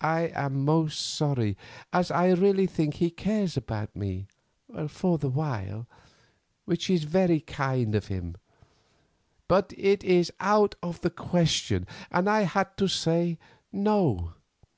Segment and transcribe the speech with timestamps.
[0.00, 1.58] I am most sorry,
[1.92, 8.38] as I really think he cares about me—for the while—which is very kind of him.
[9.48, 13.38] But it is out of the question, and I had to say
[13.70, 14.32] no.